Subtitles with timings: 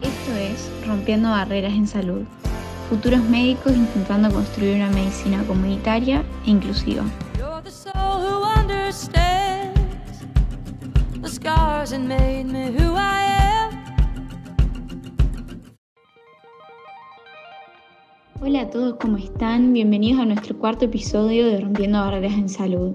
[0.00, 2.22] Esto es Rompiendo Barreras en Salud.
[2.88, 7.04] Futuros médicos intentando construir una medicina comunitaria e inclusiva.
[18.40, 19.72] Hola a todos, ¿cómo están?
[19.72, 22.94] Bienvenidos a nuestro cuarto episodio de Rompiendo Barreras en Salud.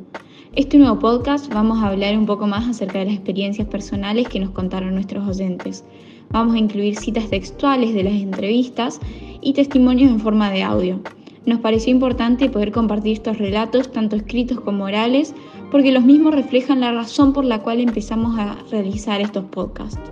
[0.55, 4.39] Este nuevo podcast vamos a hablar un poco más acerca de las experiencias personales que
[4.39, 5.83] nos contaron nuestros oyentes.
[6.33, 8.99] Vamos a incluir citas textuales de las entrevistas
[9.39, 10.99] y testimonios en forma de audio.
[11.45, 15.35] Nos pareció importante poder compartir estos relatos, tanto escritos como orales,
[15.69, 20.11] porque los mismos reflejan la razón por la cual empezamos a realizar estos podcasts.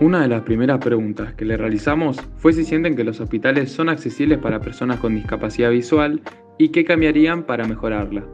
[0.00, 3.88] Una de las primeras preguntas que le realizamos fue si sienten que los hospitales son
[3.88, 6.22] accesibles para personas con discapacidad visual
[6.58, 8.24] y qué cambiarían para mejorarla.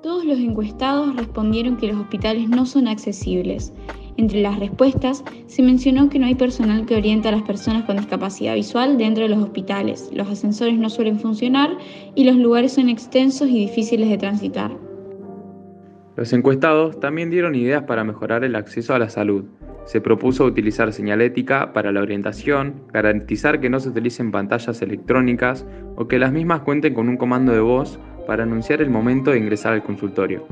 [0.00, 3.72] Todos los encuestados respondieron que los hospitales no son accesibles.
[4.18, 7.98] Entre las respuestas se mencionó que no hay personal que oriente a las personas con
[7.98, 11.70] discapacidad visual dentro de los hospitales, los ascensores no suelen funcionar
[12.16, 14.72] y los lugares son extensos y difíciles de transitar.
[16.16, 19.44] Los encuestados también dieron ideas para mejorar el acceso a la salud,
[19.84, 26.08] se propuso utilizar señalética para la orientación, garantizar que no se utilicen pantallas electrónicas o
[26.08, 29.74] que las mismas cuenten con un comando de voz para anunciar el momento de ingresar
[29.74, 30.44] al consultorio.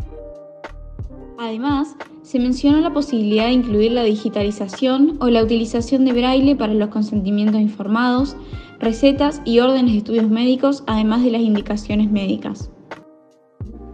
[1.39, 6.73] Además, se mencionó la posibilidad de incluir la digitalización o la utilización de braille para
[6.73, 8.37] los consentimientos informados,
[8.81, 12.71] recetas y órdenes de estudios médicos, además de las indicaciones médicas.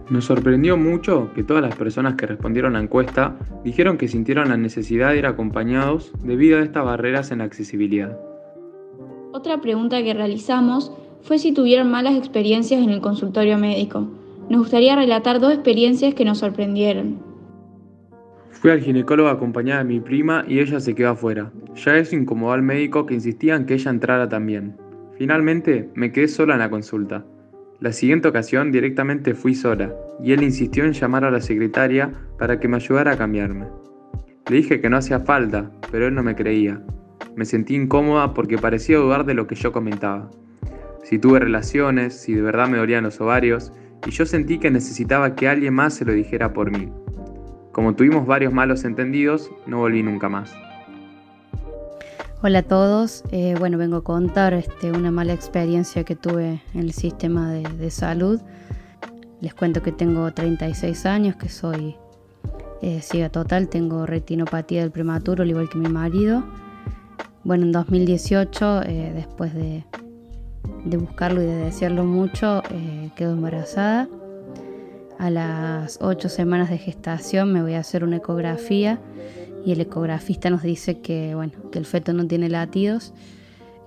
[0.09, 4.49] Nos sorprendió mucho que todas las personas que respondieron a la encuesta dijeron que sintieron
[4.49, 8.17] la necesidad de ir acompañados debido a estas barreras en la accesibilidad.
[9.33, 10.91] Otra pregunta que realizamos
[11.21, 14.07] fue si tuvieron malas experiencias en el consultorio médico.
[14.49, 17.32] Nos gustaría relatar dos experiencias que nos sorprendieron.
[18.63, 21.51] Fui al ginecólogo acompañada de mi prima y ella se quedó afuera.
[21.75, 24.77] Ya eso incomodó al médico que insistía en que ella entrara también.
[25.17, 27.25] Finalmente me quedé sola en la consulta.
[27.81, 32.61] La siguiente ocasión directamente fui sola, y él insistió en llamar a la secretaria para
[32.61, 33.65] que me ayudara a cambiarme.
[34.49, 36.81] Le dije que no hacía falta, pero él no me creía.
[37.35, 40.31] Me sentí incómoda porque parecía dudar de lo que yo comentaba.
[41.03, 43.73] Si tuve relaciones, si de verdad me dolían los ovarios,
[44.07, 46.89] y yo sentí que necesitaba que alguien más se lo dijera por mí.
[47.73, 50.53] Como tuvimos varios malos entendidos, no volví nunca más.
[52.43, 56.81] Hola a todos, eh, bueno, vengo a contar este, una mala experiencia que tuve en
[56.81, 58.39] el sistema de, salud.
[59.41, 61.95] Les cuento que tengo 36 años, que soy
[62.83, 66.43] eh, ciega total, tengo retinopatía del prematuro, al igual que mi marido.
[67.43, 69.83] Bueno, en 2018, eh, después de,
[70.97, 72.61] buscarlo y de desearlo mucho,
[73.15, 74.07] quedo embarazada.
[75.23, 78.99] A las 8 semanas de gestación me voy a hacer una ecografía
[79.65, 83.13] y el ecografista nos dice que, bueno, que el feto no tiene latidos,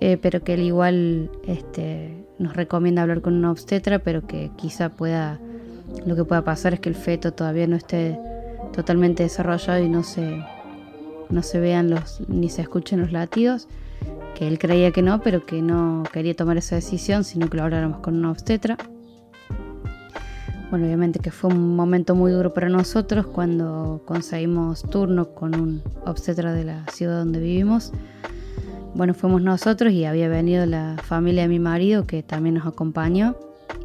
[0.00, 4.88] eh, pero que él igual este, nos recomienda hablar con una obstetra, pero que quizá
[4.88, 5.38] pueda,
[6.06, 8.18] lo que pueda pasar es que el feto todavía no esté
[8.72, 10.42] totalmente desarrollado y no se,
[11.28, 13.68] no se vean los, ni se escuchen los latidos,
[14.38, 17.64] que él creía que no, pero que no quería tomar esa decisión, sino que lo
[17.64, 18.78] habláramos con una obstetra.
[20.68, 25.82] Bueno, obviamente que fue un momento muy duro para nosotros cuando conseguimos turno con un
[26.04, 27.92] obstetra de la ciudad donde vivimos.
[28.94, 33.36] Bueno, fuimos nosotros y había venido la familia de mi marido que también nos acompañó.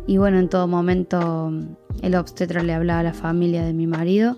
[0.07, 1.53] Y bueno, en todo momento
[2.01, 4.35] el obstetra le hablaba a la familia de mi marido,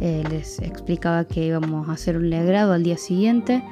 [0.00, 3.62] eh, les explicaba que íbamos a hacer un legrado al día siguiente,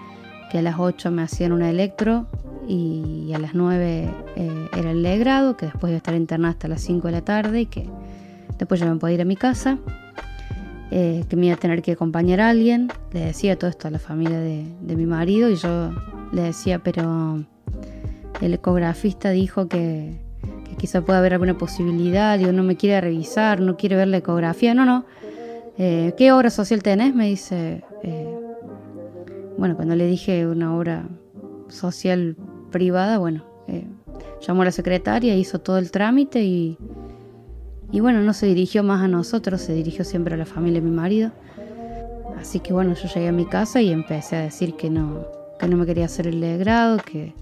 [0.51, 2.27] que a las 8 me hacían una electro
[2.69, 6.69] y a las 9 eh, era el legrado, que después iba a estar internada hasta
[6.69, 7.89] las 5 de la tarde y que
[8.59, 9.79] después ya me podía ir a mi casa,
[10.91, 12.91] eh, que me iba a tener que acompañar a alguien.
[13.13, 14.67] Le decía todo esto a la familia de,
[14.97, 15.93] mi marido y yo
[16.33, 17.45] le decía, pero
[18.41, 20.21] el ecografista dijo que,
[20.79, 24.75] quizá pueda haber alguna posibilidad, digo, no me quiere revisar, no quiere ver la ecografía,
[24.75, 25.05] no, no.
[25.77, 27.15] Eh, ¿Qué obra social tenés?
[27.15, 27.83] Me dice,
[29.59, 31.09] bueno, cuando le dije una obra
[31.69, 32.37] social
[32.75, 33.87] privada, bueno, eh,
[34.45, 36.77] llamó a la secretaria, hizo todo el trámite y,
[37.93, 40.89] y bueno, no se dirigió más a nosotros, se dirigió siempre a la familia de
[40.89, 41.31] mi marido.
[42.37, 45.25] Así que bueno, yo llegué a mi casa y empecé a decir que no,
[45.61, 47.33] que no me quería hacer el legrado, que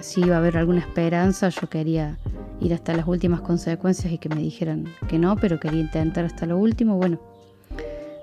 [0.00, 2.18] si iba a haber alguna esperanza, yo quería
[2.60, 6.44] ir hasta las últimas consecuencias y que me dijeran que no, pero quería intentar hasta
[6.44, 6.98] lo último.
[6.98, 7.18] Bueno,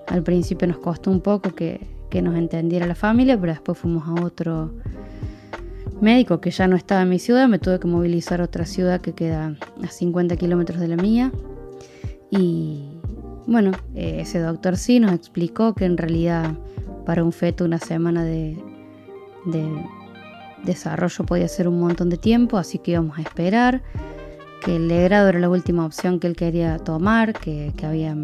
[0.05, 1.81] al principio nos costó un poco que,
[2.11, 4.71] que nos entendiera la familia, pero después fuimos a otro
[6.01, 9.01] médico que ya no estaba en mi ciudad, me tuve que movilizar a otra ciudad
[9.01, 11.31] que queda a 50 kilómetros de la mía.
[12.29, 12.99] Y
[13.47, 16.53] bueno, eh, ese doctor sí nos explicó que en realidad
[17.05, 18.57] para un feto una semana de,
[19.45, 19.65] de
[20.63, 23.81] desarrollo podía ser un montón de tiempo, así que íbamos a esperar,
[24.63, 28.15] que el legrado era la última opción que él quería tomar, que, que había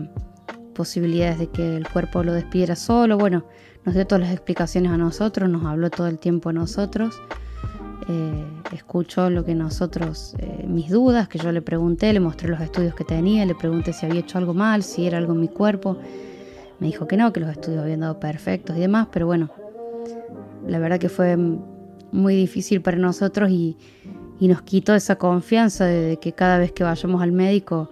[0.74, 3.46] posibilidades de que el cuerpo lo despidiera solo, bueno,
[3.86, 7.16] nos dio todas las explicaciones a nosotros, nos habló todo el tiempo a nosotros.
[8.07, 12.59] Eh, escuchó lo que nosotros, eh, mis dudas, que yo le pregunté, le mostré los
[12.59, 15.47] estudios que tenía, le pregunté si había hecho algo mal, si era algo en mi
[15.47, 15.97] cuerpo.
[16.79, 19.50] Me dijo que no, que los estudios habían dado perfectos y demás, pero bueno,
[20.67, 21.38] la verdad que fue
[22.11, 23.77] muy difícil para nosotros y,
[24.41, 27.89] nos quitó esa confianza de, que cada vez que vayamos al médico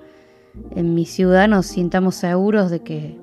[0.71, 3.17] en mi ciudad nos sintamos seguros de que,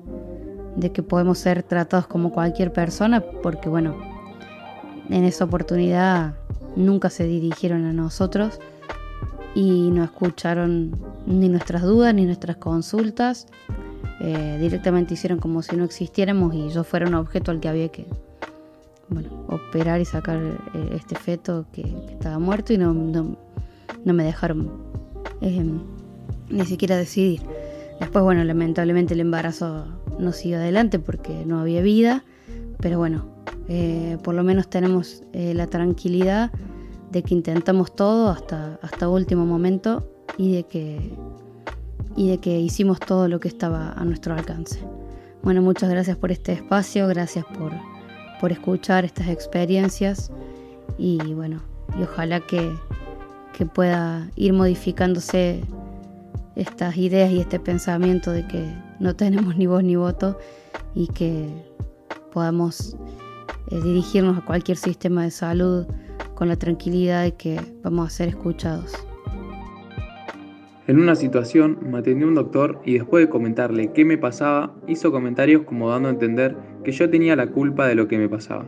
[0.75, 3.95] de que podemos ser tratados como cualquier persona, porque bueno,
[5.11, 6.33] en esa oportunidad
[6.79, 8.59] nunca se dirigieron a nosotros
[9.53, 10.95] y no escucharon
[11.25, 13.47] ni nuestras dudas ni nuestras consultas.
[14.21, 17.89] Eh, directamente hicieron como si no existiéramos y yo fuera un objeto al que había
[17.89, 18.05] que
[19.07, 20.37] bueno, operar y sacar
[20.73, 24.71] eh, este feto que, estaba muerto y no, no, me dejaron
[25.41, 25.65] eh,
[26.49, 27.41] ni siquiera decidir.
[27.99, 29.85] Después, bueno, lamentablemente el embarazo
[30.19, 32.23] no siguió adelante porque no había vida,
[32.79, 33.25] pero bueno,
[34.23, 36.49] por lo menos tenemos la tranquilidad
[37.11, 40.07] de que intentamos todo hasta, hasta último momento
[40.37, 41.11] y de, que,
[42.15, 44.79] y de que hicimos todo lo que estaba a nuestro alcance.
[45.41, 47.71] Bueno, muchas gracias por este espacio, gracias por,
[48.39, 50.31] por escuchar estas experiencias
[50.97, 51.61] y bueno,
[51.97, 52.71] y ojalá que,
[53.57, 55.61] que pueda ir modificándose
[56.55, 60.37] estas ideas y este pensamiento de que no tenemos ni voz ni voto
[60.93, 61.47] y que
[62.33, 62.97] podamos
[63.71, 65.85] eh, dirigirnos a cualquier sistema de salud
[66.39, 68.93] con la tranquilidad de que vamos a ser escuchados.
[70.87, 75.11] En una situación me atendió un doctor y después de comentarle qué me pasaba, hizo
[75.11, 76.55] comentarios como dando a entender
[76.85, 78.65] que yo tenía la culpa de lo que me pasaba.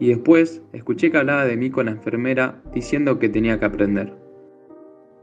[0.00, 4.16] Y después escuché que hablaba de mí con la enfermera diciendo que tenía que aprender.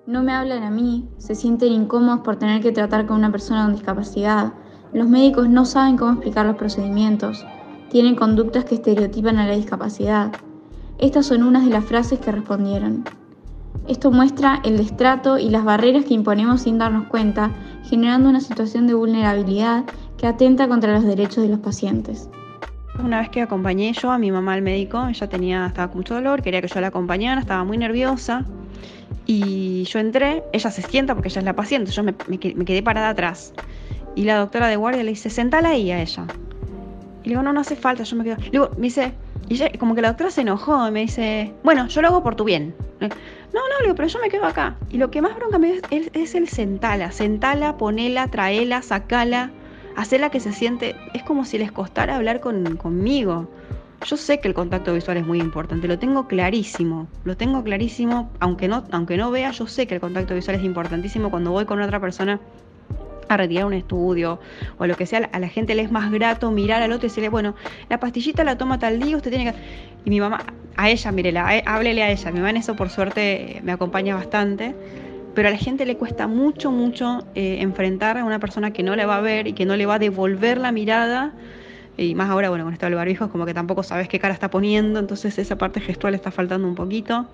[0.05, 3.65] No me hablan a mí, se sienten incómodos por tener que tratar con una persona
[3.65, 4.53] con discapacidad.
[4.93, 7.43] Los médicos no saben cómo explicar los procedimientos.
[7.89, 10.31] Tienen conductas que estereotipan a la discapacidad.
[10.99, 13.05] Estas son unas de las frases que respondieron.
[13.87, 17.51] Esto muestra el destrato y las barreras que imponemos sin darnos cuenta,
[17.89, 19.85] generando una situación de vulnerabilidad
[20.17, 22.29] que atenta contra los derechos de los pacientes.
[23.01, 26.15] Una vez que acompañé yo a mi mamá al médico, ella tenía, estaba con mucho
[26.15, 28.45] dolor, quería que yo la acompañara, estaba muy nerviosa.
[29.25, 33.09] Y yo entré, ella se sienta porque ella es la paciente, yo me, quedé parada
[33.09, 33.53] atrás.
[34.15, 36.25] Y la doctora de guardia le dice, sentala ahí a ella.
[37.23, 38.35] Y le digo, no, no hace falta, yo me quedo.
[38.35, 39.13] Le digo, me dice,
[39.49, 42.35] y como que la doctora se enojó y me dice, bueno, yo lo hago por
[42.35, 42.75] tu bien.
[42.99, 43.07] No,
[43.87, 44.75] no, pero yo me quedo acá.
[44.91, 47.11] Y lo que más bronca me es, es, el sentala.
[47.11, 49.51] Sentala, ponela, traela, sacala,
[49.95, 50.95] hacerla que se siente.
[51.15, 53.49] Es como si les costara hablar con, conmigo.
[54.05, 58.31] Yo sé que el contacto visual es muy importante, lo tengo clarísimo, lo tengo clarísimo,
[58.39, 61.65] aunque no, aunque no vea, yo sé que el contacto visual es importantísimo cuando voy
[61.65, 62.39] con otra persona
[63.29, 64.39] a retirar un estudio
[64.77, 67.09] o lo que sea, a la gente le es más grato mirar al otro y
[67.09, 67.55] decirle, bueno,
[67.89, 69.57] la pastillita la toma tal día, usted tiene que...
[70.05, 70.45] Y mi mamá,
[70.75, 74.15] a ella, mírela, eh, háblele a ella, mi mamá en eso por suerte me acompaña
[74.15, 74.75] bastante,
[75.35, 78.95] pero a la gente le cuesta mucho, mucho eh, enfrentar a una persona que no
[78.95, 81.33] le va a ver y que no le va a devolver la mirada.
[81.97, 84.33] Y más ahora, bueno, con esto del barbijo es como que tampoco sabes qué cara
[84.33, 87.27] está poniendo, entonces esa parte gestual está faltando un poquito.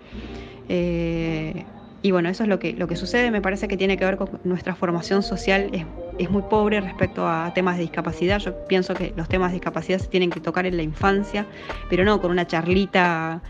[0.69, 1.65] Eh,
[2.05, 4.17] y bueno, eso es lo que, lo que sucede, me parece que tiene que ver
[4.17, 5.87] con nuestra formación social, es,
[6.19, 8.37] es, muy pobre respecto a temas de discapacidad.
[8.37, 11.47] Yo pienso que los temas de discapacidad se tienen que tocar en la infancia,
[11.89, 13.41] pero no con una charlita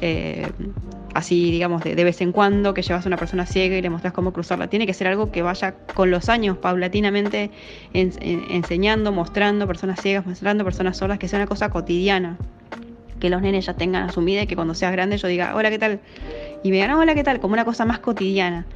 [0.00, 0.48] eh,
[1.12, 4.14] así, digamos, de, vez en cuando, que llevas a una persona ciega y le mostras
[4.14, 4.68] cómo cruzarla.
[4.68, 7.50] Tiene que ser algo que vaya con los años, paulatinamente
[7.92, 12.38] enseñando, mostrando personas ciegas, mostrando personas sordas, que sea una cosa cotidiana
[13.18, 15.78] que los nenes ya tengan asumida y que cuando seas grande yo diga, hola, ¿qué
[15.78, 16.00] tal?
[16.62, 17.40] Y me digan, hola, ¿qué tal?
[17.40, 18.66] Como una cosa más cotidiana.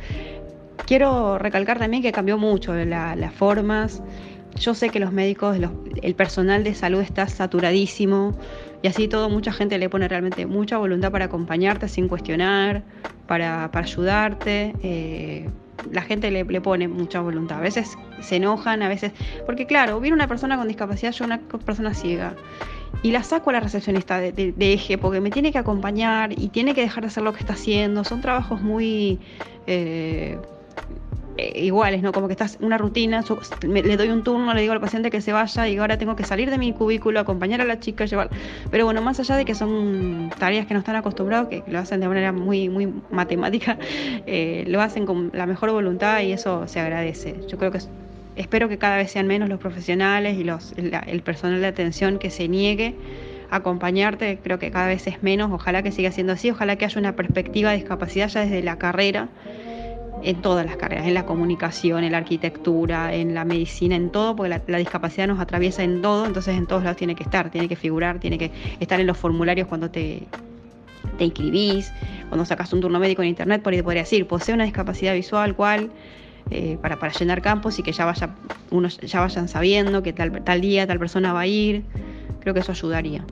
[0.87, 4.03] Quiero recalcar también que cambió mucho las formas.
[4.59, 5.57] Yo sé que los médicos,
[6.03, 8.37] el personal de salud está saturadísimo
[8.83, 12.83] y así todo, mucha gente le pone realmente mucha voluntad para acompañarte sin cuestionar,
[13.27, 14.75] para, ayudarte.
[14.83, 15.49] Eh,
[15.91, 17.59] la gente le, le, pone mucha voluntad.
[17.59, 19.13] A veces se enojan, a veces.
[19.47, 22.35] Porque, claro, viene una persona con discapacidad, yo una persona ciega
[23.03, 26.75] y la saco a la recepcionista de, eje porque me tiene que acompañar y tiene
[26.75, 28.05] que dejar de hacer lo que está haciendo.
[28.05, 29.19] Son trabajos muy
[29.67, 30.39] eh,
[31.39, 32.13] eh, iguales, ¿no?
[32.13, 33.25] Como que estás una rutina,
[33.63, 36.25] le doy un turno, le digo al paciente que se vaya y ahora tengo que
[36.25, 38.29] salir de mi cubículo, acompañar a la chica, llevar.
[38.71, 42.01] Pero bueno, más allá de que son tareas que no están acostumbrados, que lo hacen
[42.01, 43.79] de manera muy, muy matemática,
[44.27, 47.41] eh, lo hacen con la mejor voluntad y eso se agradece.
[47.49, 47.81] Yo creo que
[48.37, 52.31] espero que cada vez sean menos los profesionales y los, el personal de atención que
[52.31, 52.95] se niegue
[53.51, 56.99] acompañarte, creo que cada vez es menos, ojalá que siga siendo así, ojalá que haya
[56.99, 59.29] una perspectiva de discapacidad ya desde la carrera,
[60.23, 64.37] en todas las carreras, en la comunicación, en la arquitectura, en la medicina, en todo,
[64.37, 67.69] porque la, discapacidad nos atraviesa en todo, entonces en todos lados tiene que estar, tiene
[67.69, 70.23] que figurar, tiene que estar en los formularios cuando te,
[71.19, 71.93] te inscribís,
[72.29, 75.13] cuando sacas un turno médico en internet, por ahí te podría decir, posee una discapacidad
[75.13, 75.91] visual, cuál,
[76.51, 78.35] eh, para, para, llenar campos y que ya vaya,
[78.71, 81.85] vayan sabiendo que tal, tal día tal persona va a ir,
[82.41, 83.25] creo que eso ayudaría.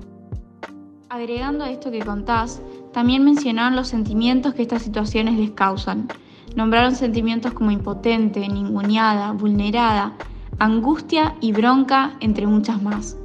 [1.09, 2.63] Agregando a esto que contás,
[2.93, 6.09] también mencionaron los sentimientos que estas situaciones les causan.
[6.57, 10.13] Nombraron sentimientos como impotente, ninguneada, vulnerada,
[10.59, 13.17] angustia y bronca, entre muchas más.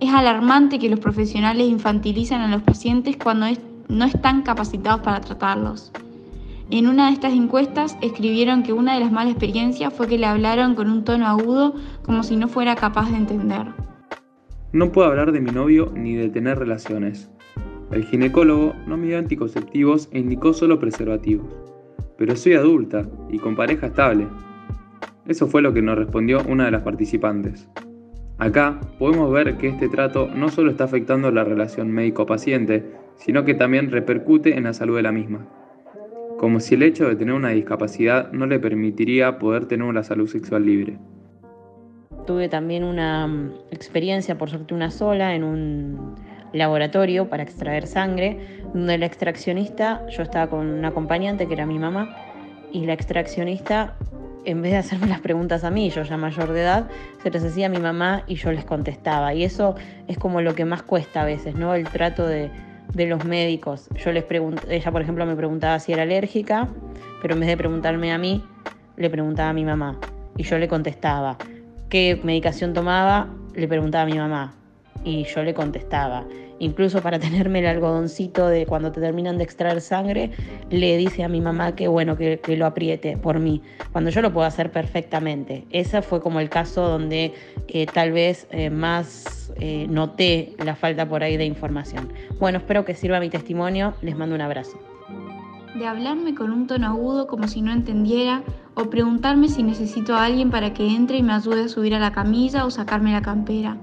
[0.00, 3.46] Es alarmante que los profesionales infantilizan a los pacientes cuando
[3.88, 5.92] no están capacitados para tratarlos.
[6.70, 10.26] En una de estas encuestas escribieron que una de las malas experiencias fue que le
[10.26, 13.66] hablaron con un tono agudo como si no fuera capaz de entender.
[14.72, 17.30] No puedo hablar de mi novio ni de tener relaciones.
[17.90, 21.60] El ginecólogo no me dio anticonceptivos e indicó solo preservativos
[22.20, 24.26] pero soy adulta y con pareja estable.
[25.26, 27.66] Eso fue lo que nos respondió una de las participantes.
[28.36, 32.84] Acá podemos ver que este trato no solo está afectando la relación médico-paciente,
[33.16, 35.46] sino que también repercute en la salud de la misma.
[36.40, 40.26] Como si el hecho de tener una discapacidad no le permitiría poder tener una salud
[40.26, 40.96] sexual libre.
[42.26, 46.14] Tuve también una mm, experiencia, por suerte una sola, en un
[46.54, 48.38] laboratorio para extraer sangre,
[48.72, 52.16] donde la extraccionista, yo estaba con un acompañante que era mi mamá,
[52.72, 53.98] y la extraccionista,
[54.46, 56.88] en vez de hacerme las preguntas a mí, yo ya mayor de edad,
[57.22, 59.34] se les hacía a mi mamá y yo les contestaba.
[59.34, 59.74] Y eso
[60.08, 61.74] es como lo que más cuesta a veces, ¿no?
[61.74, 62.50] El trato de,
[62.92, 63.88] de los médicos.
[63.96, 66.68] Yo les pregunto, ella por ejemplo me preguntaba si era alérgica,
[67.22, 68.44] pero en vez de preguntarme a mí,
[68.96, 69.98] le preguntaba a mi mamá.
[70.36, 71.36] Y yo le contestaba.
[71.88, 73.28] ¿Qué medicación tomaba?
[73.54, 74.54] Le preguntaba a mi mamá
[75.04, 76.24] y yo le contestaba.
[76.60, 80.30] Incluso para tenerme el algodoncito de cuando te terminan de extraer sangre,
[80.68, 83.62] le dice a mi mamá que bueno, que, lo apriete por mí,
[83.92, 85.66] cuando yo lo puedo hacer perfectamente.
[85.70, 87.32] Ese fue como el caso donde
[87.68, 92.12] eh, tal vez eh, más eh, noté la falta por ahí de información.
[92.38, 94.78] Bueno, espero que sirva mi testimonio, les mando un abrazo.
[95.78, 98.42] De hablarme con un tono agudo como si no entendiera,
[98.74, 101.98] o preguntarme si necesito a alguien para que entre y me ayude a subir a
[101.98, 103.78] la camilla o sacarme la campera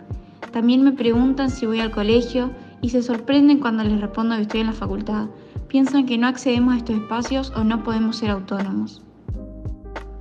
[0.52, 2.50] también me preguntan si voy al colegio
[2.82, 5.28] y se sorprenden cuando les respondo que estoy en la facultad.
[5.68, 9.04] Piensan que no accedemos a estos espacios o no podemos ser autónomos.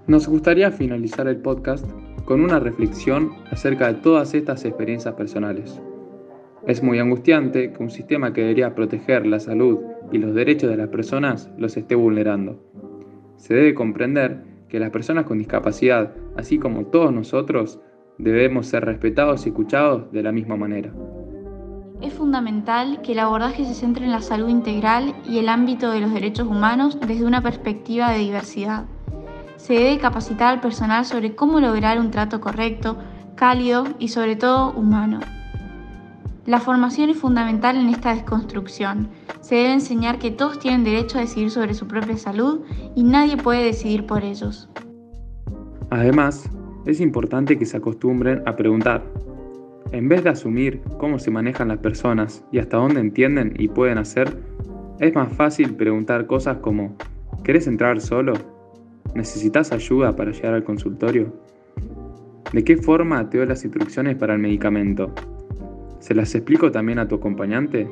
[0.06, 1.84] Nos gustaría finalizar el podcast
[2.25, 5.80] con una reflexión acerca de todas estas experiencias personales.
[6.66, 9.78] Es muy angustiante que un sistema que debería proteger la salud
[10.10, 12.60] y los derechos de las personas los esté vulnerando.
[13.36, 17.80] Se debe comprender que las personas con discapacidad, así como todos nosotros,
[18.18, 20.92] debemos ser respetados y escuchados de la misma manera.
[22.03, 26.00] Es fundamental que el abordaje se centre en la salud integral y el ámbito de
[26.00, 28.85] los derechos humanos desde una perspectiva de diversidad.
[29.57, 32.99] Se debe capacitar al personal sobre cómo lograr un trato correcto,
[33.35, 35.21] cálido y sobre todo humano.
[36.45, 39.09] La formación es fundamental en esta desconstrucción.
[39.41, 42.61] Se debe enseñar que todos tienen derecho a decidir sobre su propia salud
[42.95, 44.69] y nadie puede decidir por ellos.
[45.91, 46.49] Además,
[46.85, 49.03] es importante que se acostumbren a preguntar.
[49.93, 53.99] En vez de asumir cómo se manejan las personas y hasta dónde entienden y pueden
[53.99, 54.37] hacer,
[54.99, 56.97] es más fácil preguntar cosas como,
[57.45, 58.33] ¿querés entrar solo?
[59.14, 61.33] ¿Necesitas ayuda para llegar al consultorio?
[62.52, 65.14] ¿De qué forma te doy las instrucciones para el medicamento?
[66.00, 67.88] ¿Se las explico también a tu acompañante?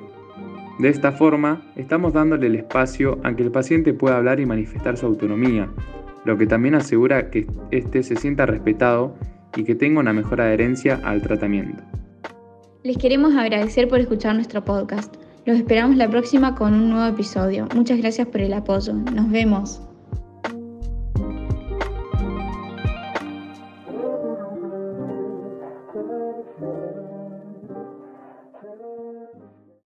[0.78, 4.96] De esta forma, estamos dándole el espacio a que el paciente pueda hablar y manifestar
[4.96, 5.68] su autonomía,
[6.24, 9.14] lo que también asegura que éste se sienta respetado
[9.56, 11.82] y que tenga una mejor adherencia al tratamiento.
[12.82, 15.14] Les queremos agradecer por escuchar nuestro podcast.
[15.46, 17.68] Los esperamos la próxima con un nuevo episodio.
[17.74, 18.92] Muchas gracias por el apoyo.
[18.92, 19.80] Nos vemos.